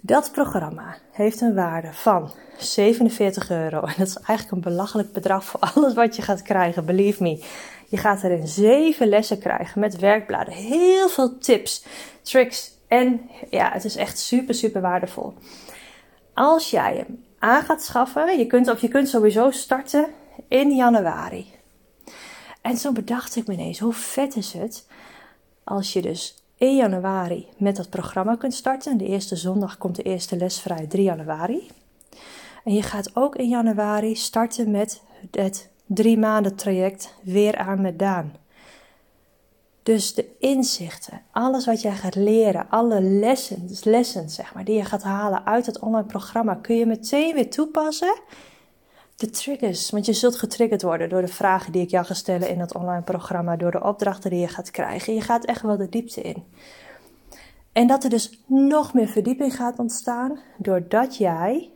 Dat 0.00 0.32
programma 0.32 0.96
heeft 1.12 1.40
een 1.40 1.54
waarde 1.54 1.92
van 1.92 2.30
47 2.56 3.50
euro. 3.50 3.80
En 3.80 3.94
dat 3.98 4.06
is 4.06 4.16
eigenlijk 4.16 4.50
een 4.50 4.72
belachelijk 4.72 5.12
bedrag 5.12 5.44
voor 5.44 5.60
alles 5.74 5.94
wat 5.94 6.16
je 6.16 6.22
gaat 6.22 6.42
krijgen. 6.42 6.84
Believe 6.84 7.22
me. 7.22 7.44
Je 7.88 7.96
gaat 7.96 8.22
erin 8.22 8.46
zeven 8.46 9.08
lessen 9.08 9.38
krijgen 9.38 9.80
met 9.80 9.98
werkbladen. 9.98 10.52
Heel 10.52 11.08
veel 11.08 11.38
tips, 11.38 11.84
tricks. 12.22 12.70
En 12.88 13.30
ja, 13.50 13.72
het 13.72 13.84
is 13.84 13.96
echt 13.96 14.18
super, 14.18 14.54
super 14.54 14.80
waardevol. 14.80 15.34
Als 16.34 16.70
jij 16.70 16.96
hem 16.96 17.26
aan 17.38 17.62
gaat 17.62 17.82
schaffen. 17.82 18.38
Je 18.38 18.46
kunt, 18.46 18.70
of 18.70 18.80
je 18.80 18.88
kunt 18.88 19.08
sowieso 19.08 19.50
starten 19.50 20.06
in 20.48 20.74
januari. 20.74 21.46
En 22.62 22.76
zo 22.76 22.92
bedacht 22.92 23.36
ik 23.36 23.46
me 23.46 23.52
ineens, 23.52 23.78
hoe 23.78 23.92
vet 23.92 24.36
is 24.36 24.52
het 24.52 24.86
als 25.64 25.92
je 25.92 26.02
dus 26.02 26.42
in 26.56 26.76
januari 26.76 27.46
met 27.56 27.76
dat 27.76 27.90
programma 27.90 28.36
kunt 28.36 28.54
starten. 28.54 28.98
De 28.98 29.06
eerste 29.06 29.36
zondag 29.36 29.78
komt 29.78 29.96
de 29.96 30.02
eerste 30.02 30.36
les 30.36 30.60
vrij, 30.60 30.86
3 30.86 31.02
januari. 31.02 31.70
En 32.64 32.74
je 32.74 32.82
gaat 32.82 33.16
ook 33.16 33.36
in 33.36 33.48
januari 33.48 34.14
starten 34.14 34.70
met 34.70 35.02
het 35.30 35.68
drie 35.88 36.18
maanden 36.18 36.54
traject 36.54 37.14
weer 37.22 37.56
aan 37.56 37.80
met 37.80 37.98
Daan. 37.98 38.32
Dus 39.82 40.14
de 40.14 40.36
inzichten, 40.38 41.22
alles 41.32 41.66
wat 41.66 41.82
jij 41.82 41.94
gaat 41.94 42.14
leren, 42.14 42.66
alle 42.70 43.00
lessons, 43.00 43.84
lessons 43.84 44.34
zeg 44.34 44.54
maar, 44.54 44.64
die 44.64 44.76
je 44.76 44.84
gaat 44.84 45.02
halen 45.02 45.46
uit 45.46 45.66
het 45.66 45.78
online 45.78 46.06
programma, 46.06 46.54
kun 46.54 46.76
je 46.76 46.86
meteen 46.86 47.34
weer 47.34 47.50
toepassen 47.50 48.20
de 49.18 49.30
triggers. 49.30 49.90
Want 49.90 50.06
je 50.06 50.12
zult 50.12 50.36
getriggerd 50.36 50.82
worden 50.82 51.08
door 51.08 51.20
de 51.20 51.28
vragen 51.28 51.72
die 51.72 51.82
ik 51.82 51.90
jou 51.90 52.06
ga 52.06 52.14
stellen 52.14 52.48
in 52.48 52.60
het 52.60 52.74
online 52.74 53.02
programma, 53.02 53.56
door 53.56 53.70
de 53.70 53.82
opdrachten 53.82 54.30
die 54.30 54.40
je 54.40 54.48
gaat 54.48 54.70
krijgen. 54.70 55.14
Je 55.14 55.20
gaat 55.20 55.44
echt 55.44 55.62
wel 55.62 55.76
de 55.76 55.88
diepte 55.88 56.20
in. 56.20 56.44
En 57.72 57.86
dat 57.86 58.04
er 58.04 58.10
dus 58.10 58.42
nog 58.46 58.94
meer 58.94 59.08
verdieping 59.08 59.54
gaat 59.54 59.78
ontstaan, 59.78 60.38
doordat 60.56 61.16
jij 61.16 61.70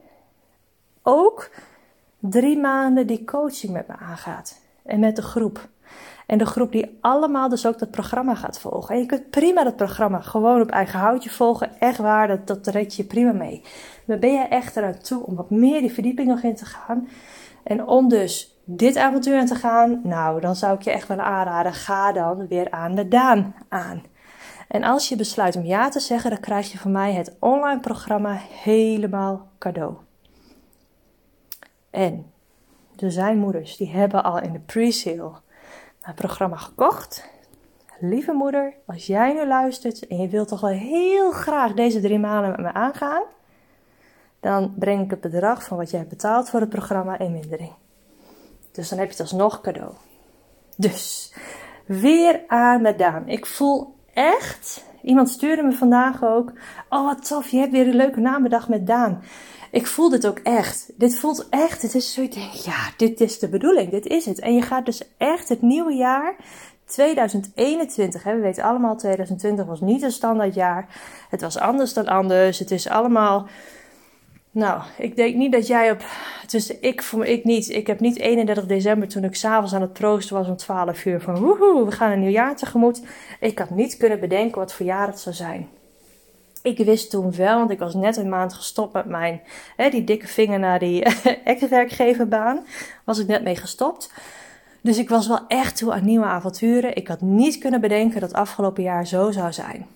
ook 1.03 1.51
drie 2.23 2.59
maanden 2.59 3.07
die 3.07 3.25
coaching 3.25 3.73
met 3.73 3.89
me 3.89 3.97
aangaat. 3.97 4.61
En 4.83 5.01
met 5.01 5.17
de 5.17 5.23
groep. 5.23 5.69
En 6.27 6.39
de 6.39 6.47
groep 6.47 6.73
die 6.73 6.99
allemaal 7.01 7.49
dus 7.49 7.67
ook 7.67 7.79
dat 7.79 7.91
programma 7.91 8.35
gaat 8.35 8.59
volgen. 8.59 8.95
En 8.95 9.01
je 9.01 9.07
kunt 9.07 9.31
prima 9.31 9.65
dat 9.65 9.77
programma 9.77 10.21
gewoon 10.21 10.61
op 10.61 10.71
eigen 10.71 10.99
houtje 10.99 11.31
volgen. 11.31 11.81
Echt 11.81 11.99
waar, 11.99 12.29
dat, 12.29 12.47
dat 12.47 12.67
red 12.67 12.95
je 12.95 13.05
prima 13.05 13.33
mee. 13.33 13.63
Maar 14.05 14.19
ben 14.19 14.33
je 14.33 14.39
echt 14.43 14.77
eraan 14.77 14.99
toe 14.99 15.27
om 15.27 15.35
wat 15.35 15.51
meer 15.51 15.81
die 15.81 15.93
verdieping 15.93 16.29
nog 16.29 16.43
in 16.43 16.55
te 16.55 16.65
gaan? 16.65 17.09
En 17.63 17.87
om 17.87 18.09
dus 18.09 18.57
dit 18.65 18.97
avontuur 18.97 19.39
aan 19.39 19.47
te 19.47 19.55
gaan, 19.55 20.01
nou, 20.03 20.41
dan 20.41 20.57
zou 20.57 20.75
ik 20.75 20.83
je 20.83 20.91
echt 20.91 21.09
willen 21.09 21.25
aanraden, 21.25 21.73
ga 21.73 22.13
dan 22.13 22.47
weer 22.49 22.71
aan 22.71 22.95
de 22.95 23.09
Daan 23.09 23.55
aan. 23.69 24.03
En 24.69 24.85
als 24.85 25.09
je 25.09 25.17
besluit 25.17 25.57
om 25.57 25.65
ja 25.65 25.89
te 25.89 26.01
zeggen, 26.01 26.31
dan 26.31 26.41
krijg 26.41 26.73
je 26.73 26.79
van 26.79 26.93
mij 26.93 27.13
het 27.13 27.37
online 27.39 27.81
programma 27.81 28.39
helemaal 28.63 29.49
cadeau. 29.59 29.95
En 31.93 32.33
er 32.99 33.13
zijn 33.13 33.39
moeders 33.39 33.77
die 33.77 33.91
hebben 33.91 34.25
al 34.25 34.41
in 34.41 34.53
de 34.53 34.59
pre-sale 34.59 35.33
mijn 36.03 36.15
programma 36.15 36.57
gekocht. 36.57 37.31
Lieve 38.01 38.33
moeder, 38.33 38.75
als 38.87 39.07
jij 39.07 39.33
nu 39.33 39.47
luistert 39.47 40.07
en 40.07 40.17
je 40.17 40.29
wilt 40.29 40.49
toch 40.49 40.61
wel 40.61 40.71
heel 40.71 41.31
graag 41.31 41.73
deze 41.73 42.01
drie 42.01 42.19
maanden 42.19 42.51
met 42.51 42.61
me 42.61 42.73
aangaan, 42.73 43.23
dan 44.41 44.75
breng 44.79 45.05
ik 45.05 45.11
het 45.11 45.21
bedrag 45.21 45.65
van 45.65 45.77
wat 45.77 45.91
jij 45.91 45.99
hebt 45.99 46.11
betaald 46.11 46.51
voor 46.51 46.61
het 46.61 46.69
programma 46.69 47.19
in 47.19 47.33
mindering. 47.33 47.73
Dus 48.73 48.89
dan 48.89 48.99
heb 48.99 49.07
je 49.07 49.13
het 49.13 49.23
alsnog 49.23 49.61
cadeau. 49.61 49.93
Dus, 50.77 51.35
weer 51.87 52.41
aan 52.47 52.83
met 52.83 52.99
Daan. 52.99 53.29
Ik 53.29 53.47
voel 53.47 53.95
echt, 54.15 54.85
iemand 55.03 55.29
stuurde 55.29 55.63
me 55.63 55.73
vandaag 55.73 56.25
ook, 56.25 56.53
oh 56.89 57.05
wat 57.05 57.27
tof, 57.27 57.49
je 57.49 57.59
hebt 57.59 57.73
weer 57.73 57.87
een 57.87 57.95
leuke 57.95 58.39
bedacht 58.43 58.69
met 58.69 58.87
Daan. 58.87 59.23
Ik 59.73 59.87
voel 59.87 60.09
dit 60.09 60.27
ook 60.27 60.39
echt. 60.39 60.93
Dit 60.97 61.19
voelt 61.19 61.47
echt, 61.51 61.83
het 61.83 61.95
is 61.95 62.13
zo, 62.13 62.23
ik 62.23 62.35
denk, 62.35 62.53
ja, 62.53 62.91
dit 62.97 63.21
is 63.21 63.39
de 63.39 63.49
bedoeling, 63.49 63.91
dit 63.91 64.07
is 64.07 64.25
het. 64.25 64.39
En 64.39 64.55
je 64.55 64.63
gaat 64.63 64.87
dus 64.87 65.03
echt 65.17 65.49
het 65.49 65.63
nieuwe 65.63 65.95
jaar 65.95 66.37
2021, 66.85 68.23
hè, 68.23 68.35
we 68.35 68.41
weten 68.41 68.65
allemaal, 68.65 68.97
2020 68.97 69.67
was 69.67 69.81
niet 69.81 70.03
een 70.03 70.13
standaardjaar. 70.13 70.87
Het 71.31 71.41
was 71.41 71.59
anders 71.59 71.93
dan 71.93 72.07
anders. 72.07 72.59
Het 72.59 72.71
is 72.71 72.89
allemaal 72.89 73.49
nou, 74.51 74.83
ik 74.99 75.17
denk 75.17 75.35
niet 75.35 75.53
dat 75.53 75.67
jij 75.67 75.91
op. 75.91 76.05
Dus 76.47 76.79
ik, 76.79 77.03
voor 77.03 77.27
ik 77.27 77.45
niet. 77.45 77.69
Ik 77.69 77.87
heb 77.87 78.01
niet 78.01 78.19
31 78.19 78.67
december 78.67 79.09
toen 79.09 79.25
ik 79.25 79.35
s'avonds 79.35 79.75
aan 79.75 79.81
het 79.81 79.93
proosten 79.93 80.37
was 80.37 80.49
om 80.49 80.57
12 80.57 81.05
uur 81.05 81.21
van 81.21 81.39
woehoe, 81.39 81.85
we 81.85 81.93
gaan 81.93 82.13
een 82.13 82.21
nieuw 82.21 82.31
jaar 82.31 82.57
tegemoet. 82.57 83.03
Ik 83.41 83.59
had 83.59 83.71
niet 83.71 83.97
kunnen 83.97 84.21
bedenken 84.21 84.59
wat 84.59 84.73
voor 84.73 84.87
jaar 84.87 85.07
het 85.07 85.21
zou 85.21 85.35
zijn. 85.35 85.69
Ik 86.63 86.79
wist 86.79 87.11
toen 87.11 87.35
wel, 87.35 87.59
want 87.59 87.71
ik 87.71 87.79
was 87.79 87.95
net 87.95 88.17
een 88.17 88.29
maand 88.29 88.53
gestopt 88.53 88.93
met 88.93 89.07
mijn, 89.07 89.41
hè, 89.77 89.91
die 89.91 90.05
dikke 90.05 90.27
vinger 90.27 90.59
naar 90.59 90.79
die 90.79 91.03
ex-werkgeverbaan. 91.45 92.67
Was 93.05 93.19
ik 93.19 93.27
net 93.27 93.43
mee 93.43 93.57
gestopt. 93.57 94.13
Dus 94.81 94.99
ik 94.99 95.09
was 95.09 95.27
wel 95.29 95.41
echt 95.49 95.77
toe 95.77 95.93
aan 95.93 96.05
nieuwe 96.05 96.25
avonturen. 96.25 96.97
Ik 96.97 97.09
had 97.09 97.21
niet 97.21 97.59
kunnen 97.59 97.81
bedenken 97.81 98.21
dat 98.21 98.33
afgelopen 98.33 98.83
jaar 98.83 99.07
zo 99.07 99.31
zou 99.31 99.53
zijn. 99.53 99.87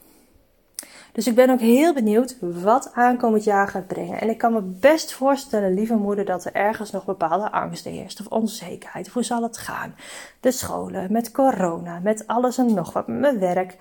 Dus 1.12 1.26
ik 1.26 1.34
ben 1.34 1.50
ook 1.50 1.60
heel 1.60 1.94
benieuwd 1.94 2.36
wat 2.40 2.90
aankomend 2.92 3.44
jaar 3.44 3.68
gaat 3.68 3.86
brengen. 3.86 4.20
En 4.20 4.28
ik 4.28 4.38
kan 4.38 4.52
me 4.52 4.60
best 4.60 5.12
voorstellen, 5.12 5.74
lieve 5.74 5.94
moeder, 5.94 6.24
dat 6.24 6.44
er 6.44 6.54
ergens 6.54 6.90
nog 6.90 7.04
bepaalde 7.04 7.52
angst 7.52 7.84
heerst 7.84 8.20
of 8.20 8.26
onzekerheid. 8.26 9.08
Hoe 9.08 9.22
zal 9.22 9.42
het 9.42 9.58
gaan? 9.58 9.94
De 10.40 10.50
scholen, 10.50 11.12
met 11.12 11.30
corona, 11.30 11.98
met 11.98 12.26
alles 12.26 12.58
en 12.58 12.74
nog 12.74 12.92
wat, 12.92 13.06
met 13.06 13.20
mijn 13.20 13.38
werk. 13.38 13.72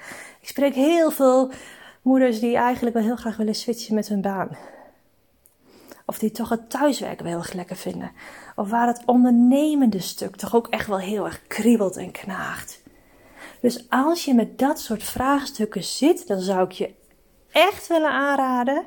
Ik 0.42 0.48
spreek 0.48 0.74
heel 0.74 1.12
veel 1.12 1.52
moeders 2.06 2.40
die 2.40 2.56
eigenlijk 2.56 2.96
wel 2.96 3.04
heel 3.06 3.16
graag 3.16 3.38
willen 3.38 3.56
switchen 3.56 3.96
met 3.96 4.08
hun 4.08 4.22
baan. 4.22 4.50
Of 6.06 6.20
die 6.20 6.32
toch 6.32 6.50
het 6.50 6.70
thuiswerken 6.70 7.24
wel 7.24 7.34
heel 7.34 7.42
erg 7.42 7.54
lekker 7.54 7.76
vinden. 7.76 8.12
Of 8.56 8.70
waar 8.70 8.88
het 8.88 9.04
ondernemende 9.06 10.00
stuk 10.00 10.36
toch 10.36 10.56
ook 10.56 10.68
echt 10.68 10.88
wel 10.88 11.00
heel 11.00 11.26
erg 11.26 11.42
kriebelt 11.48 11.98
en 11.98 12.12
knaagt. 12.12 12.82
Dus 13.62 13.90
als 13.90 14.26
je 14.26 14.34
met 14.34 14.60
dat 14.60 14.80
soort 14.80 15.04
vraagstukken 15.04 15.84
zit, 15.84 16.28
dan 16.28 16.40
zou 16.40 16.64
ik 16.64 16.72
je 16.72 16.94
echt 17.52 17.88
willen 17.88 18.12
aanraden 18.12 18.86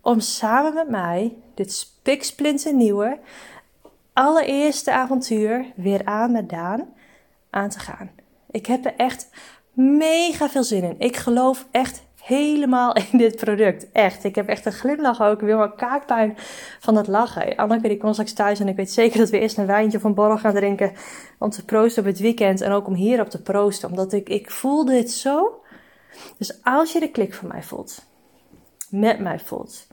om 0.00 0.20
samen 0.20 0.74
met 0.74 0.88
mij 0.88 1.36
dit 1.54 1.72
spiksplinter 1.72 2.74
nieuwe 2.74 3.18
allereerste 4.12 4.92
avontuur 4.92 5.72
weer 5.76 6.04
aan 6.04 6.32
met 6.32 6.48
Daan 6.48 6.94
aan 7.50 7.68
te 7.68 7.78
gaan. 7.78 8.10
Ik 8.50 8.66
heb 8.66 8.84
er 8.84 8.94
echt 8.96 9.28
mega 9.72 10.48
veel 10.48 10.64
zin 10.64 10.82
in. 10.82 10.98
Ik 10.98 11.16
geloof 11.16 11.66
echt 11.70 12.05
helemaal 12.26 12.94
in 13.10 13.18
dit 13.18 13.36
product. 13.36 13.92
Echt. 13.92 14.24
Ik 14.24 14.34
heb 14.34 14.48
echt 14.48 14.66
een 14.66 14.72
glimlach 14.72 15.22
ook. 15.22 15.40
Ik 15.40 15.46
wil 15.46 15.58
mijn 15.58 15.74
kaakpijn 15.76 16.34
van 16.80 16.96
het 16.96 17.06
lachen. 17.06 17.56
Anneke 17.56 17.88
die 17.88 17.98
komt 17.98 18.12
straks 18.12 18.32
thuis 18.32 18.60
en 18.60 18.68
ik 18.68 18.76
weet 18.76 18.92
zeker 18.92 19.18
dat 19.18 19.30
we 19.30 19.38
eerst 19.38 19.58
een 19.58 19.66
wijntje 19.66 19.98
een 20.02 20.14
borrel 20.14 20.38
gaan 20.38 20.54
drinken. 20.54 20.92
Om 21.38 21.50
te 21.50 21.64
proosten 21.64 22.02
op 22.02 22.08
het 22.08 22.18
weekend 22.18 22.60
en 22.60 22.72
ook 22.72 22.86
om 22.86 22.94
hierop 22.94 23.28
te 23.28 23.42
proosten. 23.42 23.88
Omdat 23.88 24.12
ik, 24.12 24.28
ik 24.28 24.50
voel 24.50 24.84
dit 24.84 25.10
zo 25.10 25.60
dus 26.38 26.58
als 26.62 26.92
je 26.92 27.00
de 27.00 27.10
klik 27.10 27.34
van 27.34 27.48
mij 27.48 27.62
voelt, 27.62 28.06
met 28.90 29.18
mij 29.18 29.38
voelt, 29.38 29.86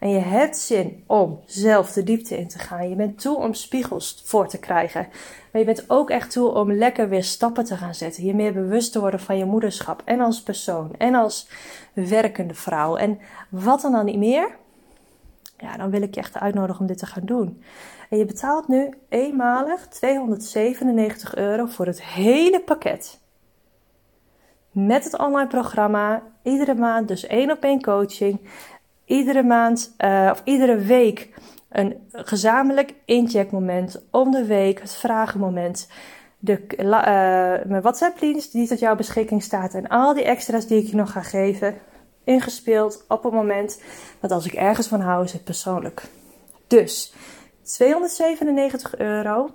en 0.00 0.10
je 0.10 0.18
hebt 0.18 0.56
zin 0.56 1.04
om 1.06 1.40
zelf 1.46 1.92
de 1.92 2.02
diepte 2.02 2.36
in 2.38 2.48
te 2.48 2.58
gaan, 2.58 2.88
je 2.88 2.96
bent 2.96 3.20
toe 3.20 3.36
om 3.36 3.54
spiegels 3.54 4.22
voor 4.24 4.48
te 4.48 4.58
krijgen, 4.58 5.08
maar 5.52 5.60
je 5.60 5.66
bent 5.66 5.84
ook 5.90 6.10
echt 6.10 6.30
toe 6.30 6.48
om 6.48 6.72
lekker 6.72 7.08
weer 7.08 7.24
stappen 7.24 7.64
te 7.64 7.76
gaan 7.76 7.94
zetten, 7.94 8.24
je 8.24 8.34
meer 8.34 8.52
bewust 8.52 8.92
te 8.92 9.00
worden 9.00 9.20
van 9.20 9.38
je 9.38 9.44
moederschap 9.44 10.02
en 10.04 10.20
als 10.20 10.42
persoon 10.42 10.90
en 10.98 11.14
als 11.14 11.48
werkende 11.92 12.54
vrouw 12.54 12.96
en 12.96 13.18
wat 13.48 13.80
dan 13.80 13.92
dan 13.92 14.04
niet 14.04 14.18
meer, 14.18 14.56
ja, 15.58 15.76
dan 15.76 15.90
wil 15.90 16.02
ik 16.02 16.14
je 16.14 16.20
echt 16.20 16.38
uitnodigen 16.38 16.80
om 16.80 16.86
dit 16.86 16.98
te 16.98 17.06
gaan 17.06 17.24
doen. 17.24 17.62
En 18.10 18.18
je 18.18 18.24
betaalt 18.24 18.68
nu 18.68 18.94
eenmalig 19.08 19.86
297 19.88 21.34
euro 21.34 21.66
voor 21.66 21.86
het 21.86 22.02
hele 22.02 22.60
pakket 22.60 23.22
met 24.74 25.04
het 25.04 25.18
online 25.18 25.48
programma. 25.48 26.22
Iedere 26.42 26.74
maand 26.74 27.08
dus 27.08 27.26
één 27.26 27.50
op 27.50 27.62
één 27.62 27.82
coaching. 27.82 28.40
Iedere 29.04 29.42
maand 29.42 29.94
uh, 29.98 30.28
of 30.32 30.42
iedere 30.44 30.76
week 30.76 31.28
een 31.68 32.08
gezamenlijk 32.12 32.94
incheckmoment. 33.04 34.02
Om 34.10 34.30
de 34.30 34.44
week 34.44 34.80
het 34.80 34.94
vragenmoment. 34.94 35.88
De, 36.38 36.60
uh, 36.78 37.68
mijn 37.70 37.82
WhatsApp-dienst 37.82 38.52
die 38.52 38.68
tot 38.68 38.78
jouw 38.78 38.96
beschikking 38.96 39.42
staat. 39.42 39.74
En 39.74 39.88
al 39.88 40.14
die 40.14 40.24
extra's 40.24 40.66
die 40.66 40.82
ik 40.82 40.88
je 40.88 40.96
nog 40.96 41.12
ga 41.12 41.22
geven. 41.22 41.74
Ingespeeld 42.24 43.04
op 43.08 43.22
het 43.22 43.32
moment 43.32 43.82
dat 44.20 44.30
als 44.30 44.46
ik 44.46 44.52
ergens 44.52 44.86
van 44.86 45.00
hou 45.00 45.24
is 45.24 45.32
het 45.32 45.44
persoonlijk. 45.44 46.02
Dus 46.66 47.14
297 47.62 48.96
euro 48.96 49.50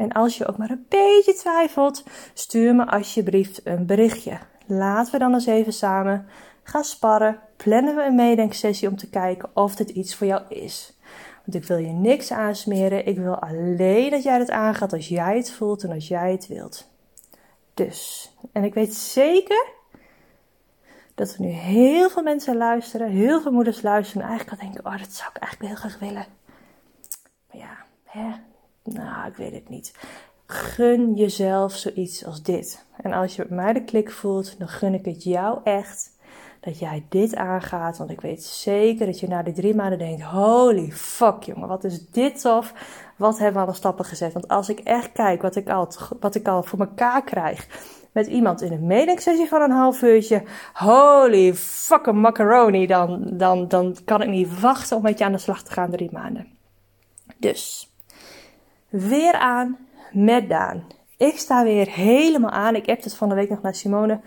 en 0.00 0.12
als 0.12 0.38
je 0.38 0.46
ook 0.46 0.56
maar 0.56 0.70
een 0.70 0.86
beetje 0.88 1.34
twijfelt, 1.34 2.04
stuur 2.34 2.74
me 2.74 2.86
alsjeblieft 2.86 3.60
een 3.64 3.86
berichtje. 3.86 4.38
Laten 4.66 5.12
we 5.12 5.18
dan 5.18 5.34
eens 5.34 5.46
even 5.46 5.72
samen 5.72 6.26
gaan 6.62 6.84
sparren. 6.84 7.38
Plannen 7.56 7.96
we 7.96 8.02
een 8.02 8.14
meedenksessie 8.14 8.88
om 8.88 8.96
te 8.96 9.10
kijken 9.10 9.50
of 9.54 9.74
dit 9.74 9.90
iets 9.90 10.14
voor 10.14 10.26
jou 10.26 10.42
is. 10.48 10.98
Want 11.44 11.62
ik 11.62 11.68
wil 11.68 11.76
je 11.76 11.92
niks 11.92 12.32
aansmeren. 12.32 13.06
Ik 13.06 13.18
wil 13.18 13.38
alleen 13.38 14.10
dat 14.10 14.22
jij 14.22 14.38
het 14.38 14.50
aangaat 14.50 14.92
als 14.92 15.08
jij 15.08 15.36
het 15.36 15.50
voelt 15.50 15.82
en 15.82 15.90
als 15.90 16.08
jij 16.08 16.32
het 16.32 16.46
wilt. 16.46 16.88
Dus, 17.74 18.30
en 18.52 18.64
ik 18.64 18.74
weet 18.74 18.94
zeker 18.94 19.66
dat 21.14 21.34
er 21.34 21.40
nu 21.40 21.48
heel 21.48 22.10
veel 22.10 22.22
mensen 22.22 22.56
luisteren, 22.56 23.10
heel 23.10 23.40
veel 23.40 23.52
moeders 23.52 23.82
luisteren 23.82 24.22
en 24.22 24.28
eigenlijk 24.28 24.60
al 24.60 24.68
denken: 24.68 24.92
oh, 24.92 24.98
dat 24.98 25.12
zou 25.12 25.30
ik 25.34 25.42
eigenlijk 25.42 25.72
heel 25.72 25.80
graag 25.80 25.98
willen. 25.98 26.26
Maar 27.46 27.60
ja, 27.60 27.84
hè, 28.04 28.28
nou, 28.82 29.28
ik 29.28 29.36
weet 29.36 29.52
het 29.52 29.68
niet. 29.68 29.94
Gun 30.46 31.14
jezelf 31.14 31.72
zoiets 31.72 32.24
als 32.24 32.42
dit. 32.42 32.84
En 32.96 33.12
als 33.12 33.36
je 33.36 33.42
met 33.42 33.50
mij 33.50 33.72
de 33.72 33.84
klik 33.84 34.10
voelt, 34.10 34.58
dan 34.58 34.68
gun 34.68 34.94
ik 34.94 35.04
het 35.04 35.22
jou 35.22 35.60
echt 35.64 36.09
dat 36.60 36.78
jij 36.78 37.04
dit 37.08 37.36
aangaat. 37.36 37.98
Want 37.98 38.10
ik 38.10 38.20
weet 38.20 38.42
zeker 38.44 39.06
dat 39.06 39.20
je 39.20 39.28
na 39.28 39.42
die 39.42 39.54
drie 39.54 39.74
maanden 39.74 39.98
denkt: 39.98 40.22
holy 40.22 40.90
fuck 40.92 41.42
jongen, 41.42 41.68
wat 41.68 41.84
is 41.84 42.10
dit 42.10 42.40
tof? 42.40 42.72
Wat 43.16 43.38
hebben 43.38 43.60
we 43.60 43.66
alle 43.66 43.76
stappen 43.76 44.04
gezet? 44.04 44.32
Want 44.32 44.48
als 44.48 44.68
ik 44.68 44.78
echt 44.78 45.12
kijk 45.12 45.42
wat 45.42 45.56
ik 45.56 45.68
al, 45.68 45.88
wat 46.20 46.34
ik 46.34 46.48
al 46.48 46.62
voor 46.62 46.78
elkaar 46.78 47.24
krijg 47.24 47.66
met 48.12 48.26
iemand 48.26 48.60
in 48.62 48.72
een 48.72 48.86
meningssessie 48.86 49.48
van 49.48 49.62
een 49.62 49.70
half 49.70 50.02
uurtje. 50.02 50.42
Holy 50.72 51.54
fucking 51.54 52.16
macaroni. 52.16 52.86
Dan, 52.86 53.26
dan, 53.32 53.68
dan 53.68 53.96
kan 54.04 54.22
ik 54.22 54.28
niet 54.28 54.60
wachten 54.60 54.96
om 54.96 55.02
met 55.02 55.18
je 55.18 55.24
aan 55.24 55.32
de 55.32 55.38
slag 55.38 55.62
te 55.62 55.72
gaan 55.72 55.90
drie 55.90 56.12
maanden. 56.12 56.46
Dus 57.36 57.90
weer 58.88 59.32
aan 59.32 59.78
met 60.12 60.48
Daan. 60.48 60.84
Ik 61.16 61.38
sta 61.38 61.64
weer 61.64 61.90
helemaal 61.90 62.50
aan. 62.50 62.74
Ik 62.74 62.86
heb 62.86 63.02
het 63.02 63.14
van 63.14 63.28
de 63.28 63.34
week 63.34 63.48
nog 63.48 63.62
naar 63.62 63.74
Simone. 63.74 64.20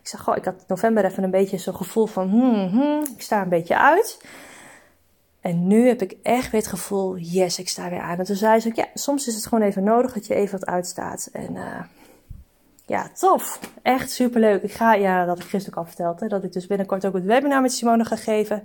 Ik 0.00 0.08
zeg, 0.08 0.20
goh, 0.20 0.36
ik 0.36 0.44
had 0.44 0.64
november 0.66 1.04
even 1.04 1.22
een 1.22 1.30
beetje 1.30 1.58
zo'n 1.58 1.74
gevoel 1.74 2.06
van, 2.06 2.28
hmm, 2.28 2.68
hmm, 2.68 3.02
ik 3.16 3.22
sta 3.22 3.42
een 3.42 3.48
beetje 3.48 3.78
uit. 3.78 4.24
En 5.40 5.66
nu 5.66 5.86
heb 5.86 6.02
ik 6.02 6.16
echt 6.22 6.50
weer 6.50 6.60
het 6.60 6.70
gevoel, 6.70 7.16
yes, 7.16 7.58
ik 7.58 7.68
sta 7.68 7.90
weer 7.90 8.00
aan. 8.00 8.18
En 8.18 8.24
toen 8.24 8.36
zei 8.36 8.60
ze, 8.60 8.70
ja, 8.74 8.86
soms 8.94 9.26
is 9.26 9.34
het 9.34 9.46
gewoon 9.46 9.64
even 9.64 9.84
nodig 9.84 10.12
dat 10.12 10.26
je 10.26 10.34
even 10.34 10.58
wat 10.58 10.68
uitstaat. 10.68 11.28
En 11.32 11.54
uh, 11.54 11.80
ja, 12.86 13.10
tof. 13.14 13.60
Echt 13.82 14.10
superleuk. 14.10 14.62
Ik 14.62 14.72
ga, 14.72 14.94
ja, 14.94 15.24
dat 15.24 15.38
ik 15.38 15.44
gisteren 15.44 15.78
al 15.78 15.84
verteld, 15.84 16.20
hè, 16.20 16.28
dat 16.28 16.44
ik 16.44 16.52
dus 16.52 16.66
binnenkort 16.66 17.06
ook 17.06 17.14
het 17.14 17.24
webinar 17.24 17.60
met 17.60 17.72
Simone 17.72 18.04
ga 18.04 18.16
geven. 18.16 18.62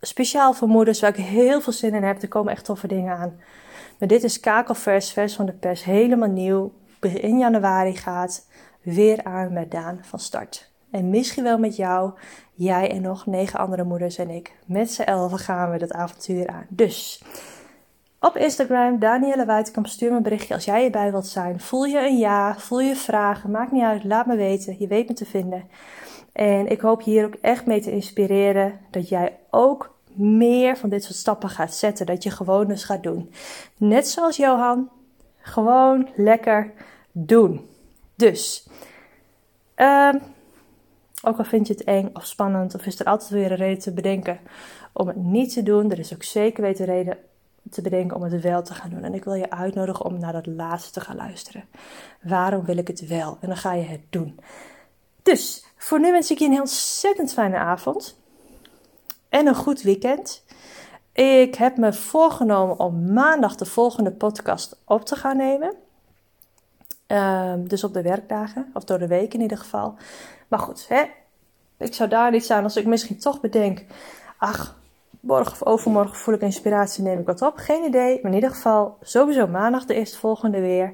Speciaal 0.00 0.52
voor 0.52 0.68
moeders, 0.68 1.00
waar 1.00 1.18
ik 1.18 1.24
heel 1.24 1.60
veel 1.60 1.72
zin 1.72 1.94
in 1.94 2.02
heb. 2.02 2.22
Er 2.22 2.28
komen 2.28 2.52
echt 2.52 2.64
toffe 2.64 2.86
dingen 2.86 3.16
aan. 3.16 3.40
Maar 3.98 4.08
dit 4.08 4.24
is 4.24 4.40
kakelvers, 4.40 5.12
vers 5.12 5.34
van 5.34 5.46
de 5.46 5.52
pers, 5.52 5.84
helemaal 5.84 6.28
nieuw. 6.28 6.72
In 7.00 7.38
januari 7.38 7.96
gaat 7.96 8.46
weer 8.94 9.24
aan 9.24 9.52
met 9.52 9.70
Daan 9.70 9.98
van 10.02 10.18
start. 10.18 10.70
En 10.90 11.10
misschien 11.10 11.44
wel 11.44 11.58
met 11.58 11.76
jou, 11.76 12.12
jij 12.52 12.90
en 12.90 13.02
nog 13.02 13.26
negen 13.26 13.58
andere 13.58 13.84
moeders 13.84 14.18
en 14.18 14.30
ik. 14.30 14.54
Met 14.66 14.90
z'n 14.90 15.02
elfen 15.02 15.38
gaan 15.38 15.70
we 15.70 15.78
dat 15.78 15.92
avontuur 15.92 16.46
aan. 16.46 16.66
Dus 16.68 17.22
op 18.20 18.36
Instagram, 18.36 18.98
Danielle 18.98 19.44
Wuitkamp, 19.44 19.86
stuur 19.86 20.10
me 20.10 20.16
een 20.16 20.22
berichtje 20.22 20.54
als 20.54 20.64
jij 20.64 20.84
erbij 20.84 21.10
wilt 21.10 21.26
zijn. 21.26 21.60
Voel 21.60 21.84
je 21.84 21.98
een 21.98 22.18
ja, 22.18 22.54
voel 22.58 22.80
je 22.80 22.96
vragen, 22.96 23.50
maakt 23.50 23.72
niet 23.72 23.82
uit, 23.82 24.04
laat 24.04 24.26
me 24.26 24.36
weten. 24.36 24.76
Je 24.78 24.86
weet 24.86 25.08
me 25.08 25.14
te 25.14 25.26
vinden. 25.26 25.64
En 26.32 26.66
ik 26.66 26.80
hoop 26.80 27.02
hier 27.02 27.26
ook 27.26 27.34
echt 27.34 27.66
mee 27.66 27.80
te 27.80 27.90
inspireren 27.92 28.80
dat 28.90 29.08
jij 29.08 29.38
ook 29.50 29.94
meer 30.12 30.76
van 30.76 30.88
dit 30.88 31.04
soort 31.04 31.16
stappen 31.16 31.48
gaat 31.48 31.74
zetten. 31.74 32.06
Dat 32.06 32.22
je 32.22 32.30
gewoon 32.30 32.68
dus 32.68 32.84
gaat 32.84 33.02
doen. 33.02 33.30
Net 33.76 34.08
zoals 34.08 34.36
Johan, 34.36 34.88
gewoon 35.38 36.08
lekker 36.16 36.72
doen. 37.12 37.74
Dus, 38.16 38.68
um, 39.76 40.20
ook 41.22 41.38
al 41.38 41.44
vind 41.44 41.66
je 41.66 41.72
het 41.72 41.84
eng 41.84 42.10
of 42.12 42.26
spannend, 42.26 42.74
of 42.74 42.86
is 42.86 43.00
er 43.00 43.06
altijd 43.06 43.30
weer 43.30 43.50
een 43.50 43.56
reden 43.56 43.82
te 43.82 43.92
bedenken 43.92 44.40
om 44.92 45.06
het 45.06 45.16
niet 45.16 45.52
te 45.52 45.62
doen, 45.62 45.90
er 45.90 45.98
is 45.98 46.14
ook 46.14 46.22
zeker 46.22 46.62
weten 46.62 46.84
reden 46.84 47.18
te 47.70 47.82
bedenken 47.82 48.16
om 48.16 48.22
het 48.22 48.42
wel 48.42 48.62
te 48.62 48.74
gaan 48.74 48.90
doen. 48.90 49.04
En 49.04 49.14
ik 49.14 49.24
wil 49.24 49.34
je 49.34 49.50
uitnodigen 49.50 50.04
om 50.04 50.18
naar 50.18 50.32
dat 50.32 50.46
laatste 50.46 50.92
te 50.92 51.00
gaan 51.00 51.16
luisteren. 51.16 51.64
Waarom 52.22 52.64
wil 52.64 52.76
ik 52.76 52.88
het 52.88 53.06
wel? 53.06 53.38
En 53.40 53.48
dan 53.48 53.56
ga 53.56 53.72
je 53.72 53.84
het 53.84 54.00
doen. 54.10 54.40
Dus 55.22 55.64
voor 55.76 56.00
nu 56.00 56.12
wens 56.12 56.30
ik 56.30 56.38
je 56.38 56.44
een 56.44 56.50
heel 56.50 56.60
ontzettend 56.60 57.32
fijne 57.32 57.56
avond 57.56 58.20
en 59.28 59.46
een 59.46 59.54
goed 59.54 59.82
weekend. 59.82 60.44
Ik 61.12 61.54
heb 61.54 61.76
me 61.76 61.92
voorgenomen 61.92 62.78
om 62.78 63.12
maandag 63.12 63.56
de 63.56 63.64
volgende 63.66 64.12
podcast 64.12 64.80
op 64.84 65.04
te 65.04 65.16
gaan 65.16 65.36
nemen. 65.36 65.74
Um, 67.08 67.68
dus 67.68 67.84
op 67.84 67.92
de 67.94 68.02
werkdagen, 68.02 68.70
of 68.74 68.84
door 68.84 68.98
de 68.98 69.06
week 69.06 69.34
in 69.34 69.40
ieder 69.40 69.58
geval. 69.58 69.94
Maar 70.48 70.58
goed, 70.58 70.86
hè, 70.88 71.02
ik 71.78 71.94
zou 71.94 72.08
daar 72.08 72.30
niet 72.30 72.44
staan 72.44 72.62
als 72.62 72.76
ik 72.76 72.86
misschien 72.86 73.18
toch 73.18 73.40
bedenk. 73.40 73.84
Ach, 74.38 74.76
morgen 75.20 75.52
of 75.52 75.64
overmorgen 75.64 76.16
voel 76.16 76.34
ik 76.34 76.40
inspiratie, 76.40 77.02
neem 77.02 77.18
ik 77.18 77.26
wat 77.26 77.42
op. 77.42 77.56
Geen 77.56 77.84
idee, 77.84 78.18
maar 78.22 78.30
in 78.30 78.36
ieder 78.36 78.50
geval 78.50 78.96
sowieso 79.02 79.46
maandag 79.46 79.84
de 79.84 79.94
eerstvolgende 79.94 80.60
weer. 80.60 80.92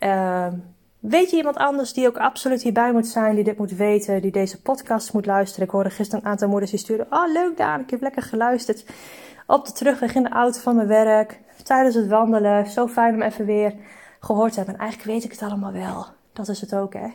Uh, 0.00 0.46
weet 0.98 1.30
je 1.30 1.36
iemand 1.36 1.56
anders 1.56 1.92
die 1.92 2.06
ook 2.06 2.18
absoluut 2.18 2.62
hierbij 2.62 2.92
moet 2.92 3.06
zijn, 3.06 3.34
die 3.34 3.44
dit 3.44 3.58
moet 3.58 3.72
weten, 3.72 4.22
die 4.22 4.32
deze 4.32 4.62
podcast 4.62 5.12
moet 5.12 5.26
luisteren? 5.26 5.64
Ik 5.64 5.72
hoorde 5.72 5.90
gisteren 5.90 6.24
een 6.24 6.30
aantal 6.30 6.48
moeders 6.48 6.70
die 6.70 6.80
stuurden, 6.80 7.06
oh 7.10 7.32
leuk 7.32 7.56
Daan, 7.56 7.80
ik 7.80 7.90
heb 7.90 8.00
lekker 8.00 8.22
geluisterd. 8.22 8.84
Op 9.46 9.66
de 9.66 9.72
terugweg 9.72 10.14
in 10.14 10.22
de 10.22 10.28
auto 10.28 10.60
van 10.60 10.76
mijn 10.76 10.88
werk, 10.88 11.40
tijdens 11.62 11.94
het 11.94 12.06
wandelen. 12.06 12.66
Zo 12.66 12.86
fijn 12.86 13.14
om 13.14 13.22
even 13.22 13.46
weer 13.46 13.74
gehoord 14.24 14.56
hebben. 14.56 14.74
En 14.74 14.80
eigenlijk 14.80 15.10
weet 15.10 15.24
ik 15.24 15.30
het 15.30 15.42
allemaal 15.42 15.72
wel. 15.72 16.06
Dat 16.32 16.48
is 16.48 16.60
het 16.60 16.74
ook, 16.74 16.92
hè. 16.92 17.08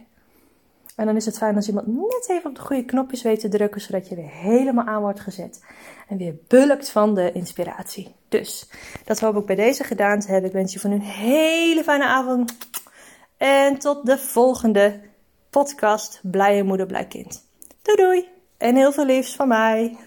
En 0.96 1.06
dan 1.06 1.16
is 1.16 1.26
het 1.26 1.38
fijn 1.38 1.56
als 1.56 1.68
iemand 1.68 1.88
net 1.88 2.28
even 2.30 2.50
op 2.50 2.56
de 2.56 2.62
goede 2.62 2.86
knopjes 2.86 3.22
weet 3.22 3.40
te 3.40 3.50
drukken, 3.50 3.82
zodat 3.82 4.08
je 4.08 4.16
weer 4.16 4.30
helemaal 4.30 4.86
aan 4.86 5.02
wordt 5.02 5.20
gezet. 5.20 5.66
En 6.08 6.18
weer 6.18 6.36
bulkt 6.48 6.90
van 6.90 7.16
de 7.16 7.32
inspiratie. 7.32 8.16
Dus, 8.30 8.70
dat 9.06 9.20
hoop 9.20 9.36
ik 9.36 9.46
bij 9.46 9.56
deze 9.56 9.84
gedaan 9.84 10.20
te 10.20 10.32
hebben. 10.32 10.50
Ik 10.50 10.56
wens 10.56 10.74
je 10.74 10.80
van 10.80 10.92
een 10.92 11.02
hele 11.02 11.84
fijne 11.84 12.06
avond. 12.06 12.58
En 13.38 13.80
tot 13.80 14.06
de 14.06 14.18
volgende 14.18 15.00
podcast. 15.50 16.20
Blije 16.24 16.64
moeder, 16.64 16.86
blij 16.86 17.06
kind. 17.06 17.46
Doei 17.82 17.98
doei. 17.98 18.28
En 18.58 18.76
heel 18.76 18.92
veel 18.92 19.06
liefs 19.06 19.36
van 19.36 19.48
mij. 19.48 19.98